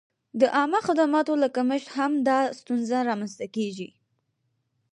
د 0.39 0.41
عامه 0.55 0.79
خدماتو 0.87 1.33
له 1.43 1.47
کمښته 1.55 1.91
هم 1.97 2.11
دا 2.27 2.39
ستونزه 2.59 2.97
را 3.07 3.13
منځته 3.19 3.45
کېږي. 3.55 3.89